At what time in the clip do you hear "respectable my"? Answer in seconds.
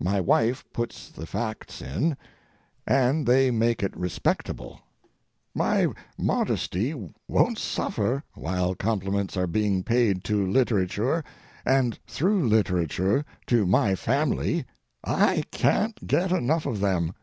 3.96-5.86